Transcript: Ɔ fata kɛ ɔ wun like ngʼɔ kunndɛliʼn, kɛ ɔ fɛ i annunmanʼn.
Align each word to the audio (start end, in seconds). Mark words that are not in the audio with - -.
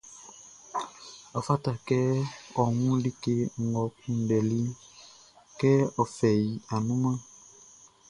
Ɔ 1.37 1.39
fata 1.47 1.71
kɛ 1.87 1.99
ɔ 2.59 2.63
wun 2.79 2.97
like 3.03 3.25
ngʼɔ 3.67 3.83
kunndɛliʼn, 3.99 4.67
kɛ 5.59 5.71
ɔ 6.01 6.03
fɛ 6.15 6.29
i 6.47 6.49
annunmanʼn. 6.73 7.17